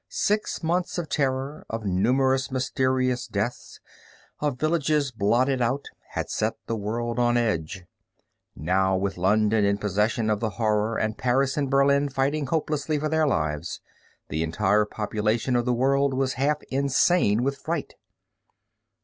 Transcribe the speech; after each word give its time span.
Six 0.09 0.63
months 0.63 0.97
of 0.97 1.09
terror, 1.09 1.63
of 1.69 1.85
numerous 1.85 2.49
mysterious 2.49 3.27
deaths, 3.27 3.79
of 4.39 4.57
villages 4.57 5.11
blotted 5.11 5.61
out, 5.61 5.85
had 6.13 6.27
set 6.31 6.53
the 6.65 6.75
world 6.75 7.19
on 7.19 7.37
edge. 7.37 7.83
Now 8.55 8.97
with 8.97 9.15
London 9.15 9.63
in 9.63 9.77
possession 9.77 10.31
of 10.31 10.39
the 10.39 10.57
Horror 10.57 10.97
and 10.97 11.19
Paris 11.19 11.55
and 11.55 11.69
Berlin 11.69 12.09
fighting 12.09 12.47
hopelessly 12.47 12.97
for 12.97 13.09
their 13.09 13.27
lives, 13.27 13.79
the 14.29 14.41
entire 14.41 14.85
population 14.85 15.55
of 15.55 15.65
the 15.65 15.71
world 15.73 16.15
was 16.15 16.33
half 16.33 16.63
insane 16.71 17.43
with 17.43 17.59
fright. 17.59 17.93